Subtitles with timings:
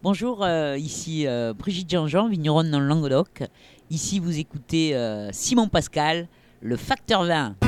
[0.00, 3.42] Bonjour, euh, ici euh, Brigitte Jean-Jean, vigneronne dans le Languedoc.
[3.90, 6.28] Ici, vous écoutez euh, Simon Pascal,
[6.60, 7.67] le facteur 20.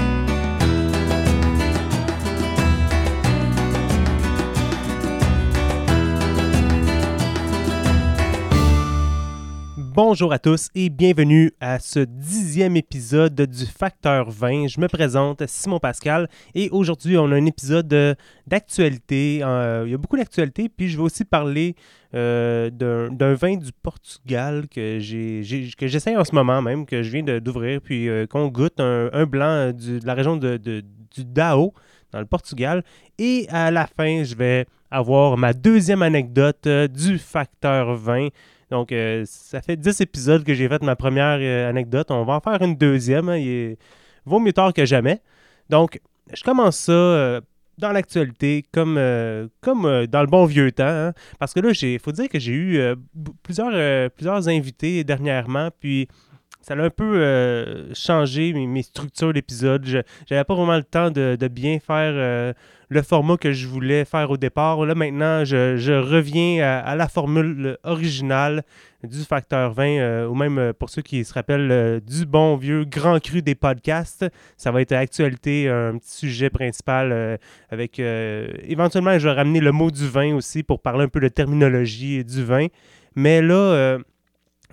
[10.03, 14.67] Bonjour à tous et bienvenue à ce dixième épisode du Facteur 20.
[14.69, 18.15] Je me présente Simon Pascal et aujourd'hui on a un épisode euh,
[18.47, 19.41] d'actualité.
[19.43, 21.75] Euh, il y a beaucoup d'actualité puis je vais aussi parler
[22.15, 27.83] euh, d'un vin du Portugal que j'essaie en ce moment même, que je viens d'ouvrir
[27.83, 30.83] puis qu'on goûte, un, blanc de la région du
[31.27, 31.75] Dao
[32.11, 32.85] dans le Portugal.
[33.19, 38.29] Et à la fin je vais avoir ma deuxième anecdote du Facteur 20.
[38.71, 42.11] Donc, euh, ça fait 10 épisodes que j'ai fait ma première euh, anecdote.
[42.11, 43.29] On va en faire une deuxième.
[43.29, 43.37] Hein.
[43.37, 43.77] Il
[44.25, 45.21] vaut mieux tard que jamais.
[45.69, 46.01] Donc,
[46.33, 47.41] je commence ça euh,
[47.79, 49.01] dans l'actualité, comme,
[49.61, 50.85] comme dans le bon vieux temps.
[50.85, 51.13] Hein.
[51.39, 52.95] parce que là, il faut dire que j'ai eu
[53.43, 55.71] plusieurs, plusieurs invités dernièrement.
[55.81, 56.07] Puis,
[56.61, 59.85] ça a un peu changé mes, structures d'épisodes.
[59.85, 59.99] Je
[60.31, 62.55] n'avais pas vraiment le temps de, bien faire
[62.91, 64.85] le format que je voulais faire au départ.
[64.85, 68.63] Là, maintenant, je, reviens à, la formule originale
[69.05, 72.57] du Facteur 20, euh, ou même euh, pour ceux qui se rappellent euh, du bon
[72.57, 74.27] vieux grand cru des podcasts.
[74.59, 77.39] Ça va être actualité, un petit sujet principal
[77.71, 77.99] avec...
[77.99, 82.25] éventuellement, je vais ramener le mot du vin aussi pour parler un peu de terminologie
[82.25, 82.67] du vin.
[83.15, 83.99] Mais là...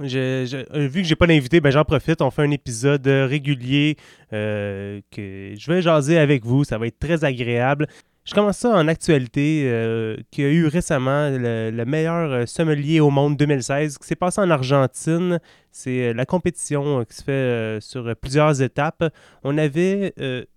[0.04, 2.22] Je, vu que j'ai pas d'invité, ben j'en profite.
[2.22, 3.98] On fait un épisode régulier
[4.32, 6.64] que je vais jaser avec vous.
[6.64, 7.88] Ça va être très agréable.
[8.28, 13.10] Je commence ça en actualité, euh, qui a eu récemment le, meilleur euh, sommelier au
[13.10, 15.40] monde 2016, qui s'est passé en Argentine.
[15.72, 19.06] C'est euh, la compétition qui se fait sur plusieurs étapes.
[19.46, 20.14] On avait,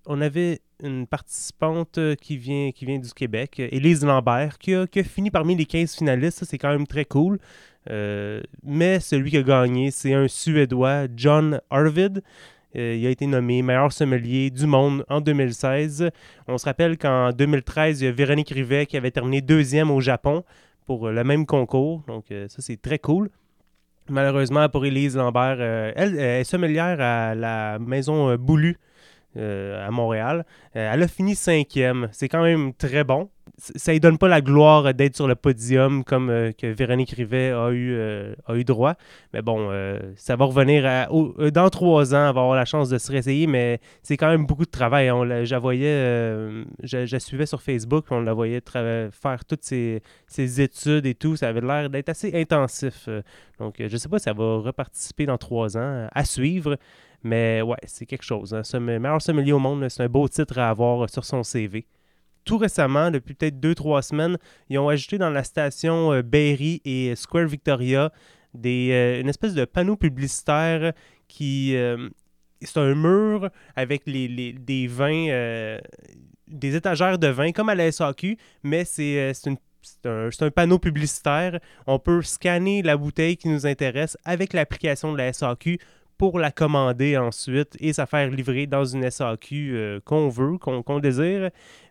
[0.06, 5.00] on avait une participante qui vient, qui vient du Québec, Élise Lambert, qui a, qui
[5.00, 6.44] a fini parmi les 15 finalistes.
[6.44, 7.38] C'est quand même très cool.
[8.62, 12.22] mais celui qui a gagné, c'est un Suédois, John Arvid.
[12.76, 16.10] Euh, il a été nommé meilleur sommelier du monde en 2016.
[16.46, 20.00] On se rappelle qu'en 2013, il y a Véronique Rivet qui avait terminé deuxième au
[20.00, 20.44] Japon
[20.86, 22.02] pour le même concours.
[22.06, 23.30] Donc, euh, ça, c'est très cool.
[24.08, 28.76] Malheureusement, pour Élise Lambert, euh, elle, est sommelière à la maison Boulu
[29.36, 30.44] à Montréal.
[30.72, 32.08] elle a fini cinquième.
[32.12, 36.04] C'est quand même très bon ça lui donne pas la gloire d'être sur le podium
[36.04, 38.94] comme euh, que Véronique Rivet a eu, euh, droit.
[39.32, 41.08] Mais bon, euh, ça va revenir
[41.52, 44.70] dans trois ans, avoir la chance de se réessayer, mais c'est quand même beaucoup de
[44.70, 45.10] travail.
[45.10, 50.02] On la, je voyais, je, suivais sur Facebook, on la voyait faire toutes ses,
[50.36, 51.36] études et tout.
[51.36, 53.08] Ça avait l'air d'être assez intensif.
[53.58, 56.76] donc, je sais pas si ça va reparticiper dans trois ans, à suivre.
[57.22, 58.54] Mais ouais, c'est quelque chose.
[58.54, 58.80] Hein.
[58.80, 61.86] meilleur sommelier au monde, c'est un beau titre à avoir sur son CV
[62.50, 64.36] tout récemment, depuis peut-être deux, trois semaines,
[64.68, 68.10] ils ont ajouté dans la station euh, Berry et Square Victoria
[68.66, 70.92] euh, une espèce de panneau publicitaire
[71.28, 71.76] qui.
[71.76, 72.08] Euh,
[72.60, 75.78] c'est un mur avec les, des vins,
[76.48, 79.32] des étagères de vins, comme à la SAQ, mais c'est
[80.04, 81.60] un, panneau publicitaire.
[81.86, 85.78] On peut scanner la bouteille qui nous intéresse avec l'application de la SAQ
[86.20, 90.98] pour la commander ensuite et ça faire livrer dans une SAQ euh, qu'on veut, qu'on
[91.00, 91.48] désire.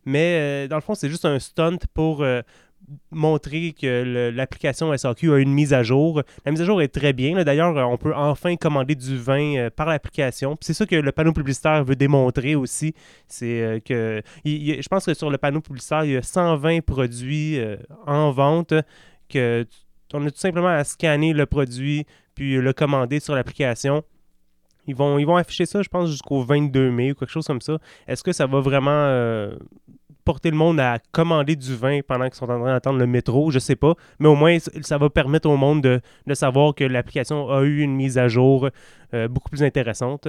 [0.10, 2.42] Mais euh, dans le fond, c'est juste un stunt pour euh,
[3.12, 6.24] montrer que l'application SAQ a une mise à jour.
[6.46, 7.44] La mise à jour est très bien.
[7.44, 10.58] D'ailleurs, on peut enfin commander du vin par l'application.
[10.62, 12.96] C'est ça que le panneau publicitaire veut démontrer aussi.
[13.28, 17.60] C'est que je pense que sur le panneau publicitaire, il y a 120 produits
[18.08, 18.74] en vente
[19.30, 19.68] que
[20.16, 24.04] on a tout simplement à scanner le produit puis le commander sur l'application.
[24.90, 27.62] Ils vont, ils vont afficher ça, je pense, jusqu'au 22 mai ou quelque chose comme
[27.62, 27.78] ça.
[28.08, 29.56] Est-ce que ça va vraiment euh,
[30.30, 33.50] porter le monde à commander du vin pendant qu'ils sont en train d'attendre le métro?
[33.50, 33.96] Je sais pas.
[34.20, 37.96] Mais au moins, ça va permettre au monde de, savoir que l'application a eu une
[37.96, 38.70] mise à jour
[39.16, 40.28] euh, beaucoup plus intéressante.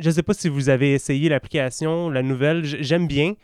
[0.00, 2.64] Je sais pas si vous avez essayé l'application, la nouvelle.
[2.64, 3.34] J'aime bien.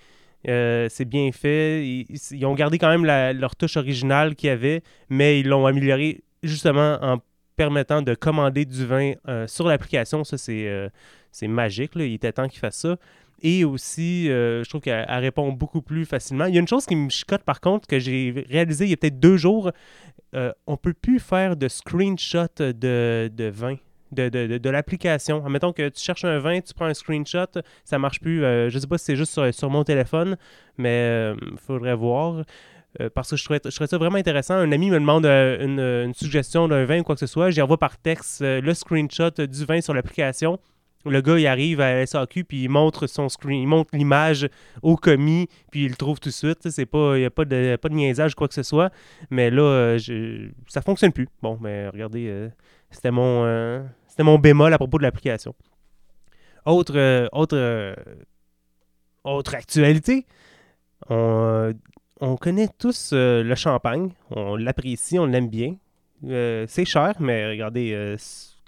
[0.49, 1.87] Euh, c'est bien fait.
[1.87, 3.07] Ils, ont gardé quand même
[3.39, 7.19] leur touche originale qu'il y avait, mais ils l'ont amélioré justement en
[7.55, 10.25] permettant de commander du vin euh, sur l'application.
[10.25, 11.93] Ça, c'est, magique.
[11.95, 12.97] Il était temps qu'ils fassent ça.
[13.43, 16.47] Et aussi, euh, je trouve qu'elle répond beaucoup plus facilement.
[16.47, 18.95] Il y a une chose qui me chicote par contre, que j'ai réalisé il y
[18.95, 19.71] a peut-être deux jours.
[20.33, 23.77] on ne peut plus faire de screenshot de, vin.
[24.13, 25.45] De, de, l'application.
[25.45, 28.41] Admettons que tu cherches un vin, tu prends un screenshot, ça marche plus.
[28.41, 30.37] je ne sais pas si c'est juste sur, mon téléphone,
[30.79, 32.45] mais il faudrait voir.
[33.01, 34.55] Euh, parce que je trouvais, ça vraiment intéressant.
[34.55, 37.51] Un ami me demande euh, une, suggestion d'un vin ou quoi que ce soit.
[37.51, 40.59] J'y envoie par texte euh, le screenshot du vin sur l'application.
[41.05, 44.49] Le gars, il arrive à la SAQ, puis il montre son screen, il montre l'image
[44.83, 46.69] au commis, puis il le trouve tout de suite.
[46.71, 48.93] C'est pas, il n'y a pas de, pas de quoi que ce soit.
[49.31, 51.29] Mais là, euh, je, ça fonctionne plus.
[51.43, 52.49] Bon, mais regardez, euh,
[52.91, 55.55] c'était mon, euh, c'était mon bémol à propos de l'application.
[56.65, 57.97] Autre, autre,
[59.25, 60.27] autre actualité,
[61.09, 65.75] on connaît tous le champagne, on l'apprécie, on l'aime bien.
[66.69, 68.15] c'est cher, mais regardez,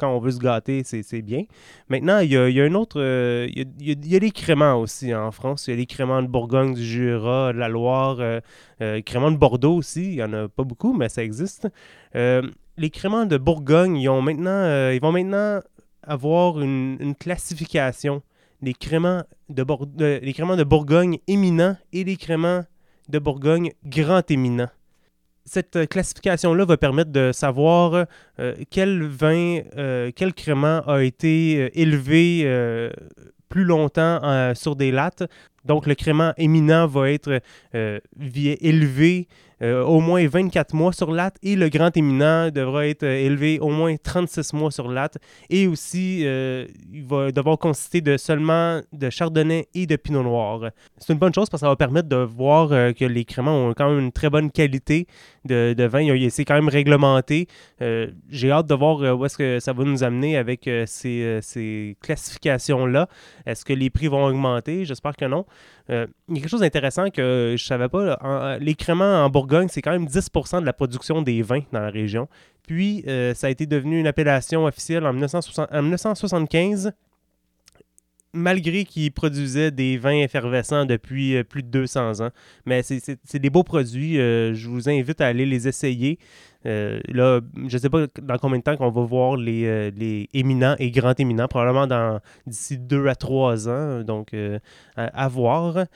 [0.07, 1.45] on veut se gâter, c'est bien.
[1.89, 3.01] Maintenant, il y a, un autre.
[3.01, 5.67] Euh, il, y a, les créments aussi en France.
[5.67, 8.41] Il y a les créments de Bourgogne, du Jura, de la Loire, euh,
[8.81, 10.05] euh, les créments de Bordeaux aussi.
[10.05, 11.69] Il n'y en a pas beaucoup, mais ça existe.
[12.15, 15.61] les créments de Bourgogne, ils, ont maintenant, ils vont maintenant
[16.03, 18.23] avoir une, classification.
[18.63, 22.65] Les créments de, de Bourgogne éminents et les créments
[23.09, 24.71] de Bourgogne grand éminents
[25.45, 28.07] cette classification-là va permettre de savoir
[28.41, 32.91] euh, quel vin, euh, quel crément a été euh, élevé
[33.49, 35.23] plus longtemps sur des lattes.
[35.65, 37.41] Donc, le crément éminent va être
[37.73, 39.29] élevé
[39.63, 43.59] euh, au moins 24 mois sur latte et le grand éminent devra être euh, élevé
[43.61, 45.17] au moins 36 mois sur latte
[45.49, 50.71] et aussi euh, il va devoir consister de seulement de chardonnay et de pinot noir.
[50.99, 53.75] C'est une bonne chose parce que ça va permettre de voir que les créments ont
[53.75, 55.07] quand même une très bonne qualité
[55.45, 56.05] de, de vin.
[56.31, 57.47] C'est quand même réglementé.
[57.81, 63.09] J'ai hâte de voir où est-ce que ça va nous amener avec ces classifications-là.
[63.47, 64.85] Est-ce que les prix vont augmenter?
[64.85, 65.47] J'espère que non.
[65.89, 68.59] Il y a quelque chose d'intéressant que je savais pas.
[68.59, 71.91] les créments en Bourgogne c'est quand même 10% de la production des vins dans la
[71.91, 72.29] région.
[72.67, 76.93] Puis, euh, ça a été devenu une appellation officielle en, 1975,
[78.35, 82.31] malgré qu'ils produisaient des vins effervescents depuis euh, plus de 200 ans.
[82.67, 84.19] Mais c'est des beaux produits.
[84.19, 86.19] Euh, je vous invite à aller les essayer.
[86.65, 90.91] là, je ne sais pas dans combien de temps qu'on va voir les, éminents et
[90.91, 94.03] grands éminents, probablement d'ici 2 à 3 ans.
[94.03, 94.35] Donc,
[94.97, 95.87] à voir.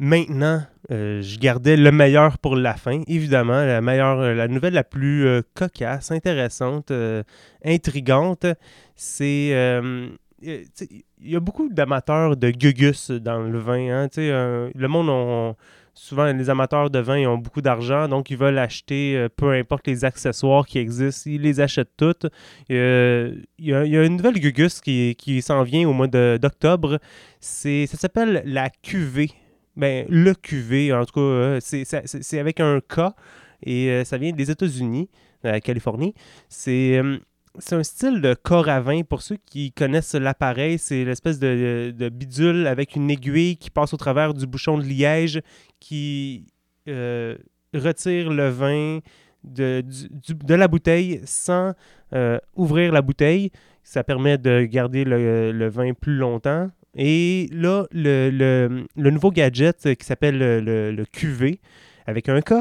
[0.00, 0.62] Maintenant,
[0.92, 3.02] euh, je gardais le meilleur pour la fin.
[3.08, 6.92] Évidemment, la meilleure, euh, la nouvelle la plus euh, cocasse, intéressante,
[7.64, 8.46] intrigante,
[8.94, 9.80] c'est
[10.40, 14.04] il y a beaucoup d'amateurs de gugus dans le vin.
[14.04, 15.56] Hein, le monde,
[15.94, 20.04] souvent les amateurs de vin ont beaucoup d'argent, donc ils veulent acheter peu importe les
[20.04, 22.26] accessoires qui existent, ils les achètent toutes.
[22.68, 26.98] Il y, a, une nouvelle gugus qui, qui s'en vient au mois d'octobre.
[27.40, 29.32] Ça s'appelle la QV
[29.78, 33.14] ben, le QV, en tout cas, euh, c'est avec un K
[33.62, 35.08] et euh, ça vient des États-Unis,
[35.44, 36.14] de la Californie.
[36.48, 37.18] C'est euh,
[37.58, 39.02] c'est un style de corps à vin.
[39.02, 43.96] Pour ceux qui connaissent l'appareil, c'est l'espèce de, bidule avec une aiguille qui passe au
[43.96, 45.40] travers du bouchon de liège
[45.80, 46.46] qui
[46.86, 49.00] retire le vin
[49.44, 49.84] de,
[50.48, 51.74] la bouteille sans
[52.56, 53.50] ouvrir la bouteille.
[53.82, 56.70] Ça permet de garder le vin plus longtemps.
[56.94, 61.60] Et là, le, nouveau gadget qui s'appelle le, QV,
[62.06, 62.54] avec un K,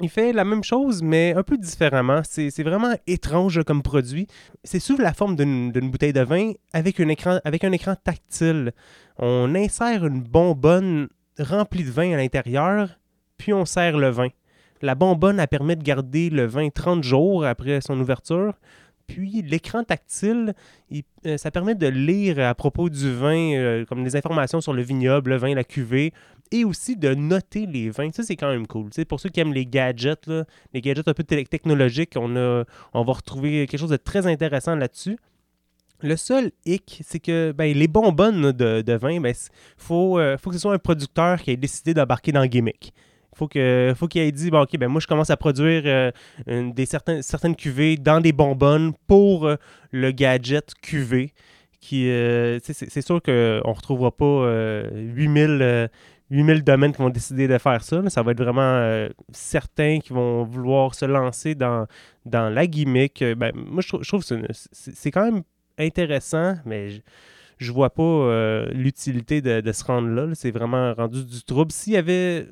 [0.00, 2.22] il fait la même chose, mais un peu différemment.
[2.24, 4.26] C'est vraiment étrange comme produit.
[4.64, 8.72] C'est sous la forme d'une bouteille de vin avec un, écran, tactile.
[9.18, 11.08] On insère une bonbonne
[11.38, 12.98] remplie de vin à l'intérieur,
[13.36, 14.28] puis on sert le vin.
[14.82, 18.54] La bonbonne, elle permet de garder le vin 30 jours après son ouverture.
[19.06, 20.54] Puis l'écran tactile,
[21.26, 24.82] euh, ça permet de lire à propos du vin, euh, comme des informations sur le
[24.82, 26.12] vignoble, le vin, la cuvée,
[26.52, 28.10] et aussi de noter les vins.
[28.12, 28.90] Ça, c'est quand même cool.
[29.08, 30.30] pour ceux qui aiment les gadgets,
[30.72, 35.18] les gadgets un peu technologiques, on, va retrouver quelque chose de très intéressant là-dessus.
[36.02, 39.34] Le seul hic, c'est que ben, les bonbonnes de, de vin, il ben,
[39.76, 42.94] faut, euh, faut que ce soit un producteur qui ait décidé d'embarquer dans le gimmick
[43.36, 46.10] faut que faut qu'il ait dit bon ok ben moi je commence à produire euh,
[46.84, 49.54] certaines cuvées dans des bonbonnes pour euh,
[49.92, 51.32] le gadget cuvée
[51.80, 52.06] qui
[52.62, 54.44] c'est sûr qu'on ne retrouvera pas
[54.92, 55.88] 8000
[56.30, 58.08] 8000 domaines qui vont décider de faire ça.
[58.08, 61.86] ça va être vraiment certains qui vont vouloir se lancer dans,
[62.24, 63.24] dans la gimmick.
[63.36, 65.42] Ben, moi, je, trouve que c'est quand même
[65.78, 67.00] intéressant, mais je,
[67.58, 70.34] je vois pas l'utilité de, de, se rendre là.
[70.34, 71.72] C'est vraiment rendu du trouble.
[71.72, 72.46] S'il avait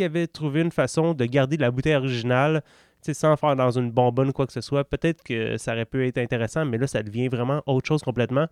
[0.00, 2.62] avait trouvé une façon de garder la bouteille originale,
[3.12, 6.18] sans faire dans une bonbonne quoi que ce soit, peut-être que ça aurait pu être
[6.18, 8.46] intéressant, mais là, ça devient vraiment autre chose complètement.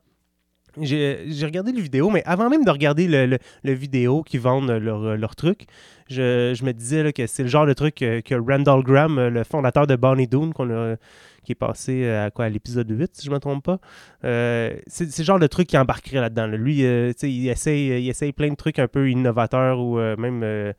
[0.80, 5.36] J'ai regardé le vidéo, mais avant même de regarder le, vidéo qui vendent leur, leur
[5.36, 5.66] truc,
[6.08, 9.96] je, me disais que c'est le genre de truc que, Randall Graham, le fondateur de
[9.96, 10.96] Bonnie Doon, qu'on a,
[11.44, 13.78] qui est passé à quoi à l'épisode 8, si je ne me trompe pas.
[14.22, 16.46] c'est le genre de truc qui embarquerait là-dedans.
[16.46, 20.72] Lui, il, essaye, il essaye plein de trucs un peu innovateurs ou même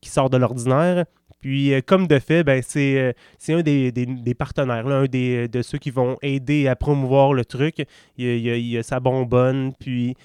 [0.00, 1.04] qui sortent de l'ordinaire.
[1.40, 3.12] Puis, euh, comme de fait, ben, c'est, euh,
[3.48, 7.86] un des, partenaires, un des, de ceux qui vont aider à promouvoir le truc.
[8.18, 10.16] Il, a, sa bonbonne, puis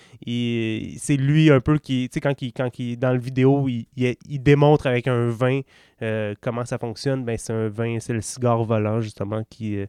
[0.97, 3.85] c'est lui un peu qui, tu sais, quand, il, quand il, dans le vidéo, il,
[4.43, 5.61] démontre avec un vin
[6.01, 7.23] euh, comment ça fonctionne?
[7.23, 9.79] Ben, c'est un vin, c'est le cigare volant, justement, qui,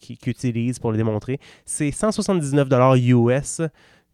[0.00, 1.38] qui, utilise pour le démontrer.
[1.64, 2.68] C'est 179
[2.98, 3.62] US.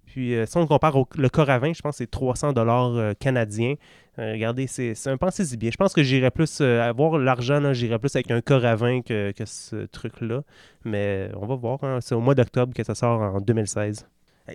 [0.07, 3.15] Puis, si on compare au le corps à vin, je pense que c'est 300 dollars
[3.19, 3.77] canadiens.
[4.19, 5.71] Euh, regardez, c'est un pensez-y bien.
[5.71, 9.01] Je pense que j'irais plus euh, avoir l'argent, j'irais plus avec un corps à vin
[9.01, 10.43] que, ce truc-là.
[10.85, 11.83] Mais on va voir.
[11.83, 11.99] Hein.
[12.03, 14.07] C'est au mois d'octobre que ça sort en 2016.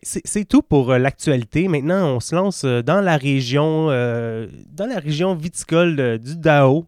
[0.04, 1.68] C'est tout pour euh, l'actualité.
[1.68, 6.88] Maintenant, on se lance dans la région, dans la région viticole du Dao,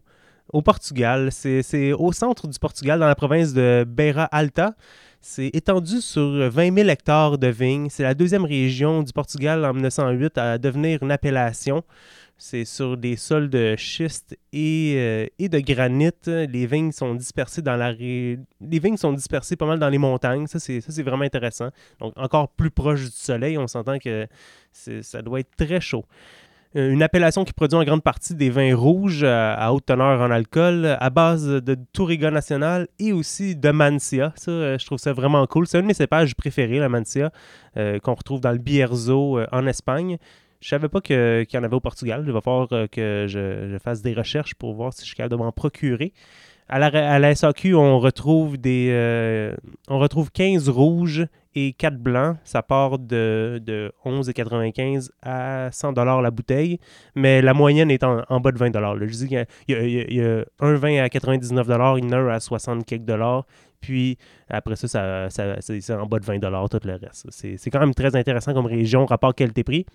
[0.52, 1.30] au Portugal.
[1.32, 4.74] C'est au centre du Portugal, dans la province de Beira Alta.
[5.22, 7.88] C'est étendu sur 20 000 hectares de vignes.
[7.90, 11.84] C'est la deuxième région du Portugal en 1908 à devenir une appellation.
[12.42, 16.10] C'est sur des sols de schiste et, euh, et, de granit.
[16.26, 20.46] Les vignes sont dispersées dans la Les vignes sont dispersées pas mal dans les montagnes.
[20.46, 21.68] Ça, c'est, vraiment intéressant.
[22.00, 24.26] Donc, encore plus proche du soleil, on s'entend que
[24.72, 26.06] ça doit être très chaud.
[26.76, 30.30] Euh, une appellation qui produit en grande partie des vins rouges à, haute teneur en
[30.30, 34.32] alcool, à base de Touriga National et aussi de Mancia.
[34.36, 35.66] Ça, euh, je trouve ça vraiment cool.
[35.66, 37.32] C'est un de mes cépages préférés, la Mancia,
[37.76, 40.16] qu'on retrouve dans le Bierzo en Espagne.
[40.60, 42.22] Je savais pas qu'il y en avait au Portugal.
[42.26, 45.32] Il va falloir euh, que je, fasse des recherches pour voir si je suis capable
[45.32, 46.12] de m'en procurer.
[46.68, 49.54] À la, à la, SAQ, on retrouve des euh,
[49.88, 52.36] on retrouve 15 rouges et 4 blancs.
[52.44, 56.78] Ça part de, de 11,95 à 100 la bouteille,
[57.16, 61.02] mais la moyenne est en, bas de 20 Je dis qu'il y, a un vin
[61.02, 63.46] à 99 il y en a un à 60 quelques dollars.
[63.80, 64.86] Puis après ça,
[65.30, 67.26] ça, c'est en bas de 20 tout le reste.
[67.30, 69.86] C'est quand même très intéressant comme région, rapport qualité-prix.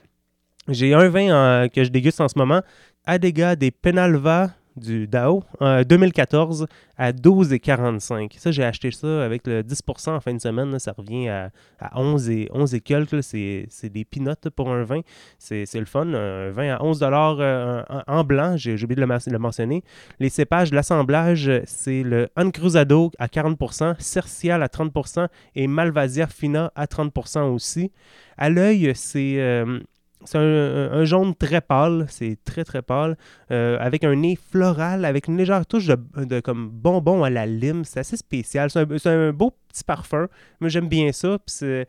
[0.67, 2.61] J'ai un vin euh, que je déguste en ce moment,
[3.05, 6.67] Adega des Penalva du DAO, en 2014
[6.97, 8.31] à 12,45.
[8.37, 10.77] Ça, j'ai acheté ça avec le 10% en fin de semaine.
[10.79, 11.51] ça revient à,
[11.95, 13.23] 11 et, 11 et quelques.
[13.23, 15.01] C'est des pinottes pour un vin.
[15.37, 16.13] C'est le fun.
[16.13, 18.57] Un vin à 11 euh, en, blanc.
[18.57, 19.83] J'ai oublié de le, mentionner.
[20.19, 26.85] Les cépages, l'assemblage, c'est le Ancruzado à 40%, Cercial à 30% et Malvasia Fina à
[26.85, 27.91] 30% aussi.
[28.37, 29.35] À l'œil, c'est...
[29.37, 29.79] Euh,
[30.23, 33.17] c'est un, jaune très pâle, c'est très très pâle,
[33.51, 37.83] euh, avec un nez floral, avec une légère touche de, comme bonbon à la lime.
[37.85, 38.69] C'est assez spécial.
[38.69, 40.27] C'est un, beau petit parfum.
[40.59, 41.37] Moi, j'aime bien ça.
[41.45, 41.85] ça,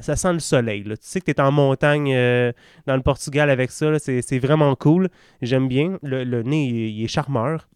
[0.00, 0.82] ça sent le soleil.
[0.84, 2.52] Tu sais que tu es en montagne euh,
[2.86, 3.98] dans le Portugal avec ça.
[3.98, 5.08] C'est vraiment cool.
[5.42, 5.98] J'aime bien.
[6.02, 7.68] Le, nez, il, est charmeur.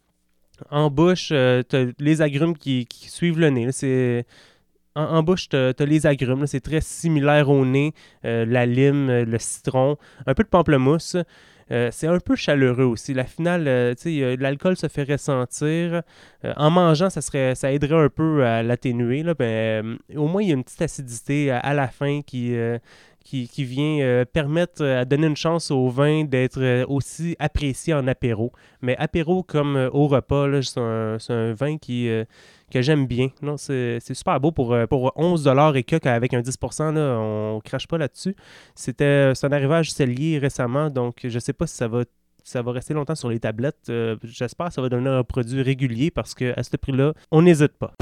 [0.69, 1.63] En bouche, euh,
[1.99, 3.71] les agrumes qui, qui suivent le nez.
[3.71, 4.25] C'est
[4.95, 6.47] en, bouche, tu as, les agrumes.
[6.47, 7.93] C'est très similaire au nez.
[8.25, 11.17] Euh, la lime, euh, le citron, un peu de pamplemousse.
[11.71, 13.13] Euh, c'est un peu chaleureux aussi.
[13.13, 13.63] La finale,
[14.39, 16.03] l'alcool se fait ressentir.
[16.43, 19.23] en mangeant, ça, serait, ça aiderait un peu à l'atténuer.
[19.37, 22.55] Ben, au moins, il y a une petite acidité à, la fin qui,
[23.23, 28.51] qui, vient permettre à donner une chance au vin d'être aussi apprécié en apéro.
[28.81, 32.09] Mais apéro comme au repas, c'est un, vin qui
[32.73, 33.29] que j'aime bien.
[33.57, 37.87] C'est super beau pour, euh, pour 11 et que avec un 10 là, on crache
[37.87, 38.35] pas là-dessus.
[38.75, 42.03] C'était un arrivage cellier récemment, donc je sais pas si ça va
[42.45, 43.87] ça va rester longtemps sur les tablettes.
[43.89, 47.77] Euh, j'espère que ça va devenir un produit régulier parce qu'à ce prix-là, on n'hésite
[47.77, 47.93] pas.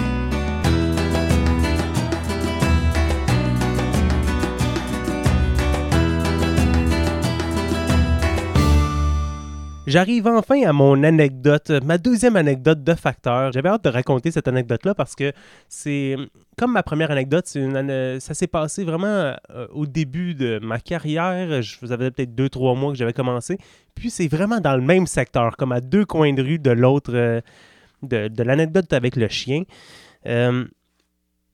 [9.91, 13.51] J'arrive enfin à mon anecdote, ma deuxième anecdote de facteur.
[13.51, 15.33] J'avais hâte de raconter cette anecdote-là parce que
[15.67, 16.15] c'est
[16.57, 21.62] comme ma première anecdote, ça s'est passé vraiment euh, au début de ma carrière.
[21.62, 23.57] Je avais peut-être deux, trois mois que j'avais commencé.
[23.93, 27.12] Puis c'est vraiment dans le même secteur, comme à deux coins de rue de l'autre,
[27.13, 27.41] euh,
[28.01, 29.63] de, l'anecdote avec le chien.
[30.25, 30.63] Euh,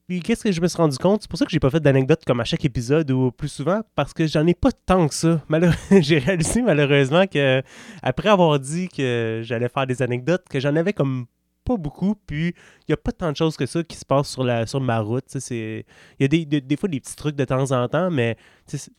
[0.07, 1.21] puis qu'est-ce que je me suis rendu compte?
[1.21, 3.81] C'est pour ça que j'ai pas fait d'anecdotes comme à chaque épisode ou plus souvent,
[3.93, 5.41] parce que j'en ai pas tant que ça.
[5.99, 7.61] j'ai réalisé malheureusement que
[8.01, 11.25] après avoir dit que j'allais faire des anecdotes, que j'en avais comme
[11.65, 12.55] pas beaucoup, puis
[12.87, 14.79] il y a pas tant de choses que ça qui se passent sur, la, sur
[14.79, 15.25] ma route.
[15.51, 15.83] Il
[16.21, 18.37] y a des, des, fois des petits trucs de temps en temps, mais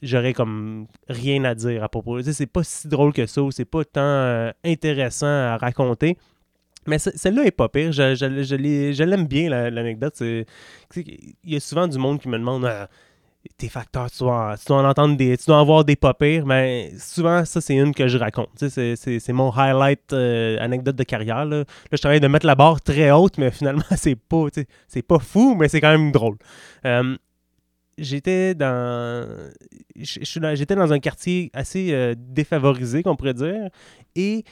[0.03, 2.21] j'aurais comme rien à dire à propos.
[2.21, 6.19] C'est pas si drôle que ça, ou c'est pas tant euh, intéressant à raconter.
[6.87, 7.93] Mais celle-là est pas pire.
[7.93, 10.15] Je, l'aime bien, l'anecdote.
[10.21, 10.45] il
[11.45, 12.89] y a souvent du monde qui me demande ah,
[13.57, 15.37] tes facteurs, tu dois, tu dois en entendre des.
[15.37, 18.51] Tu dois en des pas pires, mais souvent, ça, c'est une que je raconte.
[18.69, 21.45] C'est- mon highlight euh, anecdote de carrière.
[21.45, 21.59] Là.
[21.59, 24.47] Là, je travaille de mettre la barre très haute, mais finalement, c'est pas,
[24.87, 26.37] c'est pas fou, mais c'est quand même drôle.
[26.85, 27.17] Euh,
[27.97, 29.29] j'étais dans.
[29.97, 33.69] je- je J'étais dans un quartier assez euh, défavorisé, qu'on pourrait dire.
[34.17, 34.45] Et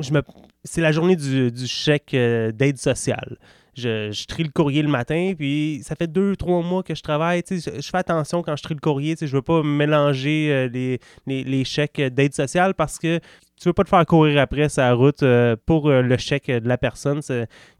[0.00, 0.22] je me,
[0.64, 3.38] c'est la journée du, du chèque euh, d'aide sociale.
[3.76, 7.02] Je, je trie le courrier le matin, puis ça fait deux, trois mois que je
[7.02, 7.42] travaille.
[7.50, 9.16] Je, je fais attention quand je trie le courrier.
[9.20, 13.18] Je veux pas mélanger euh, les, les, les chèques d'aide sociale parce que
[13.60, 16.78] tu veux pas te faire courir après sa route euh, pour le chèque de la
[16.78, 17.20] personne.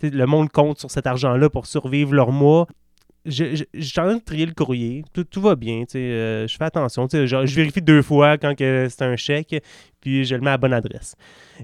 [0.03, 2.67] Le monde compte sur cet argent-là pour survivre leur mois.
[3.25, 5.05] Je, je, je suis de trier le courrier.
[5.15, 5.81] Tout, tout va bien.
[5.85, 7.09] tu sais, je fais attention.
[7.09, 9.63] tu sais, genre, je vérifie deux fois quand c'est un chèque,
[10.05, 11.17] puis je le mets à bonne adresse.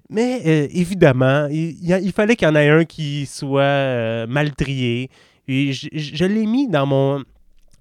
[0.08, 5.10] Mais euh, évidemment, il, fallait qu'il y en ait un qui soit euh, mal trié.
[5.46, 7.22] Puis je, l'ai mis dans mon.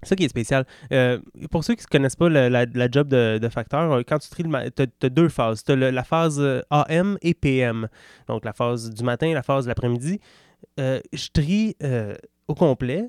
[0.02, 0.66] Ça qui est spécial.
[0.92, 1.18] Euh,
[1.50, 5.08] pour ceux qui ne connaissent pas la, job de, facteur, quand tu tries, tu as,
[5.08, 5.64] deux phases.
[5.64, 7.88] Tu as la phase AM et PM.
[8.28, 10.20] Donc la phase du matin et la phase de l'après-midi.
[10.78, 11.76] Je trie
[12.48, 13.08] au complet.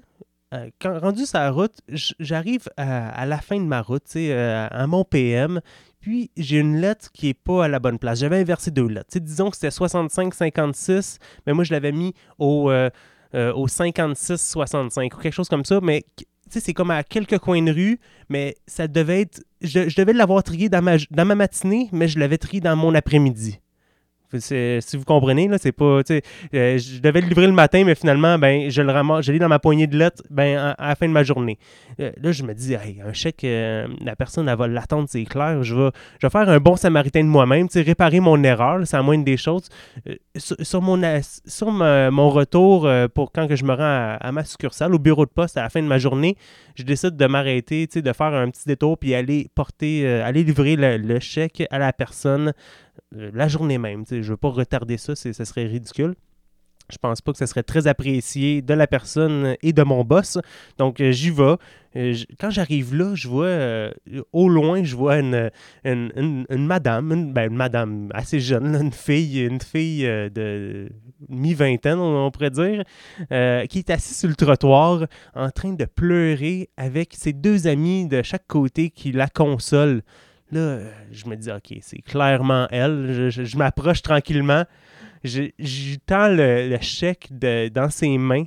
[0.80, 1.80] Quand rendu sur la route,
[2.20, 5.62] j'arrive à, à la fin de ma route, à mon PM,
[6.02, 8.20] puis j'ai une lettre qui est pas à la bonne place.
[8.20, 9.18] J'avais inversé deux lettres.
[9.20, 12.90] Disons que c'était 65-56, mais moi je l'avais mis au, euh,
[13.36, 15.80] euh, au 56-65 ou quelque chose comme ça.
[15.82, 16.04] Mais
[16.50, 19.42] c'est comme à quelques coins de rue, mais ça devait être.
[19.62, 22.76] Je, je devais l'avoir trié dans ma, dans ma matinée, mais je l'avais trié dans
[22.76, 23.60] mon après-midi.
[24.40, 26.02] Si vous comprenez, là, c'est pas.
[26.10, 26.22] euh,
[26.78, 29.50] je devais le livrer le matin, mais finalement, ben, je le ramasse, je l'ai dans
[29.50, 31.58] ma poignée de lettres ben, à, la fin de ma journée.
[32.00, 35.26] Euh, là, je me dis, Hey, un chèque, euh, la personne, elle va l'attendre, c'est
[35.26, 35.64] clair.
[35.64, 39.04] Je vais, je vais faire un bon samaritain de moi-même, réparer mon erreur, c'est la
[39.04, 39.68] moindre des choses.
[40.36, 41.02] Sur, mon,
[41.46, 45.32] sur mon retour pour quand que je me rends à, ma succursale, au bureau de
[45.32, 46.38] poste à la fin de ma journée,
[46.76, 51.20] je décide de m'arrêter, de faire un petit détour puis aller porter, aller livrer le,
[51.20, 52.54] chèque à la personne
[53.12, 54.04] la journée même.
[54.10, 56.16] Je ne veux pas retarder ça, ce serait ridicule.
[56.92, 60.38] Je pense pas que ce serait très apprécié de la personne et de mon boss.
[60.78, 61.56] Donc, euh, j'y vais.
[61.96, 63.92] Euh, quand j'arrive là, je vois euh,
[64.34, 65.50] au loin, je vois une,
[66.50, 70.90] madame, une, ben, une madame assez jeune, une fille, une fille euh, de
[71.30, 72.84] mi-vingtaine, on, pourrait dire,
[73.32, 75.06] euh, qui est assise sur le trottoir
[75.36, 80.02] en train de pleurer avec ses deux amis de chaque côté qui la consolent.
[80.52, 80.80] Là,
[81.12, 83.08] je me dis, OK, c'est clairement elle.
[83.14, 84.66] Je, je- m'approche tranquillement.
[85.24, 85.50] Je,
[86.06, 88.46] tends le, chèque de- dans ses mains.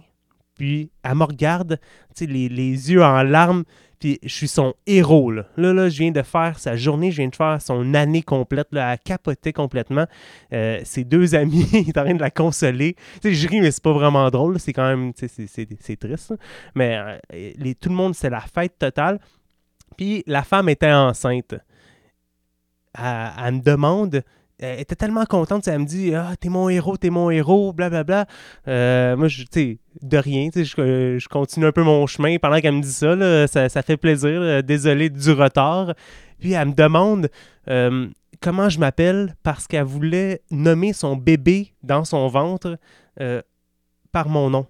[0.57, 1.79] Puis elle me regarde,
[2.27, 3.65] les, les yeux en larmes.
[3.99, 5.47] Puis je suis son héros, là.
[5.57, 8.93] Là, je viens de faire sa journée, je viens de faire son année complète, là,
[8.93, 10.05] elle capotait complètement.
[10.53, 12.97] Euh, ses deux amis, est en train de la consoler.
[13.25, 16.35] Je ris, mais c'est pas vraiment drôle, c'est quand même, c'est- triste.
[16.75, 19.19] Mais euh, les, tout le monde, c'est la fête totale.
[19.97, 21.55] Puis la femme était enceinte
[22.95, 24.23] elle, me demande,
[24.59, 28.27] elle était tellement contente, elle me dit Ah, t'es mon héros, t'es mon héros, blablabla.
[28.69, 32.83] Euh, moi, tu sais, de rien, je, continue un peu mon chemin pendant qu'elle me
[32.83, 35.95] dit ça, ça, fait plaisir, désolé du retard.
[36.39, 37.29] Puis elle me demande
[37.69, 38.09] euh,
[38.41, 42.79] comment je m'appelle parce qu'elle voulait nommer son bébé dans son ventre
[43.21, 43.41] euh,
[44.13, 44.67] par mon nom.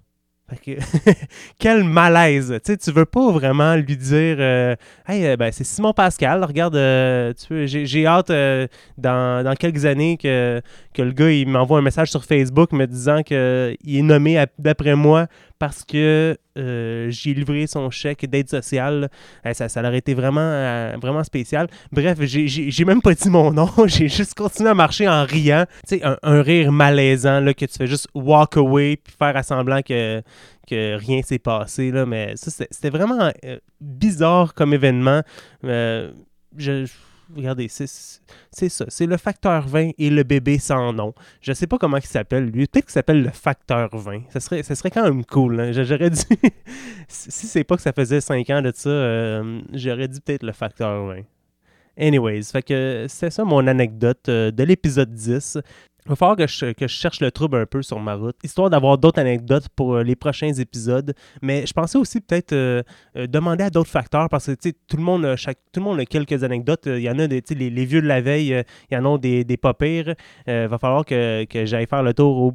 [1.58, 2.60] Quel malaise!
[2.64, 4.76] Tu sais, tu veux pas vraiment lui dire euh,
[5.06, 8.30] Hey, euh, ben, c'est Simon Pascal, regarde, euh, j'ai hâte
[8.98, 10.60] dans, dans quelques années que,
[10.92, 14.94] que le gars il m'envoie un message sur Facebook me disant qu'il est nommé d'après
[14.94, 15.26] moi
[15.58, 19.08] parce que euh, j'ai livré son chèque d'aide sociale.
[19.44, 21.68] Eh, ça, ça aurait été vraiment, euh, vraiment spécial.
[21.92, 25.66] Bref, j'ai- même pas dit mon nom, j'ai juste continué à marcher en riant.
[25.88, 29.42] Tu sais, un, rire malaisant là, que tu fais juste walk away puis faire à
[29.42, 30.22] semblant que,
[30.70, 31.90] rien s'est passé.
[31.90, 35.22] Là, mais ça, c'était vraiment euh, bizarre comme événement.
[35.64, 36.10] Euh,
[36.56, 36.86] je-
[37.34, 38.84] regardez, c'est ça.
[38.88, 41.14] C'est le facteur 20 et le bébé sans nom.
[41.40, 42.66] Je sais pas comment il s'appelle, lui.
[42.66, 44.22] Peut-être qu'il s'appelle le facteur 20.
[44.30, 45.60] Ça serait, ça serait quand même cool.
[45.60, 45.72] hein.
[45.72, 46.16] J'aurais dû...
[47.08, 50.52] si c'est pas que ça faisait 5 ans de ça, euh, j'aurais dit peut-être le
[50.52, 51.22] facteur 20.
[51.96, 52.42] Anyways,
[53.08, 55.58] c'est ça mon anecdote euh, de l'épisode 10.
[56.06, 58.36] Il va falloir que je, que je cherche le trouble un peu sur ma route,
[58.44, 61.14] histoire d'avoir d'autres anecdotes pour euh, les prochains épisodes.
[61.40, 62.82] Mais je pensais aussi peut-être euh,
[63.16, 66.00] euh, demander à d'autres facteurs parce que tout le monde a chaque, tout le monde
[66.00, 66.82] a quelques anecdotes.
[66.84, 69.18] Il y en a des, les, les vieux de la veille, il y en a
[69.18, 70.14] des, des pas pires.
[70.46, 72.52] Il va falloir que, que j'aille faire le tour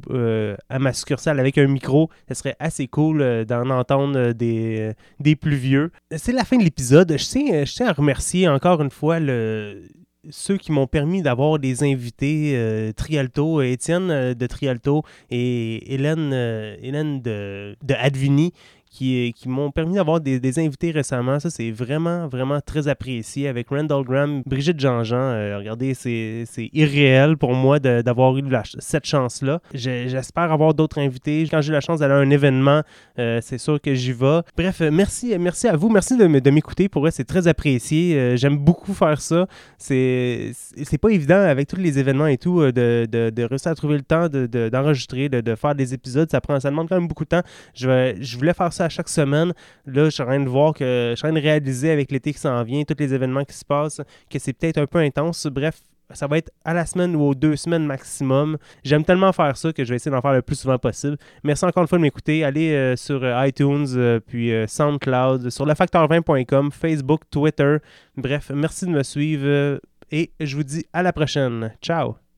[0.68, 2.08] à ma succursale avec un micro.
[2.28, 5.90] Ce serait assez cool d'en entendre des, des plus vieux.
[6.16, 7.10] C'est la fin de l'épisode.
[7.10, 9.82] Je je tiens à remercier encore une fois le,
[10.28, 16.30] ceux qui m'ont permis d'avoir des invités, euh, Trialto, Étienne euh, de Trialto et Hélène,
[16.32, 18.52] euh, Hélène de Advini,
[18.90, 21.38] qui, qui m'ont permis d'avoir des, des, invités récemment.
[21.38, 25.16] Ça, c'est vraiment, vraiment très apprécié avec Randall Graham, Brigitte Jean-Jean.
[25.16, 28.42] Euh, regardez, c'est irréel pour moi d'avoir eu
[28.80, 29.60] cette chance-là.
[29.72, 31.46] J'espère avoir d'autres invités.
[31.48, 32.82] Quand j'ai la chance d'aller à un événement,
[33.18, 34.40] euh, c'est sûr que j'y vais.
[34.56, 35.88] Bref, merci, merci à vous.
[35.88, 36.88] Merci de, de m'écouter.
[36.88, 38.16] Pour eux, c'est très apprécié.
[38.16, 39.46] Euh, j'aime beaucoup faire ça.
[39.78, 40.52] C'est
[41.00, 44.02] pas évident avec tous les événements et tout de, de, de réussir à trouver le
[44.02, 46.28] temps d'enregistrer, de, de, faire des épisodes.
[46.28, 47.42] Ça, prend, ça demande quand même beaucoup de temps.
[47.74, 49.52] Je, vais, je voulais faire à chaque semaine.
[49.86, 52.10] Là, je suis en train de voir que je suis en train de réaliser avec
[52.10, 54.98] l'été qui s'en vient, tous les événements qui se passent, que c'est peut-être un peu
[54.98, 55.46] intense.
[55.46, 55.80] Bref,
[56.12, 58.58] ça va être à la semaine ou aux deux semaines maximum.
[58.84, 61.16] J'aime tellement faire ça que je vais essayer d'en faire le plus souvent possible.
[61.44, 62.44] Merci encore une fois de m'écouter.
[62.44, 67.78] Allez euh, sur euh, iTunes, euh, puis SoundCloud, sur lefacteur20.com, Facebook, Twitter.
[68.16, 71.72] Bref, merci de me suivre et je vous dis à la prochaine.
[71.82, 72.29] Ciao!